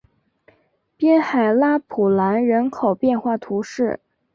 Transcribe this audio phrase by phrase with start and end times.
[0.97, 3.99] 滨海拉普兰人口变化图示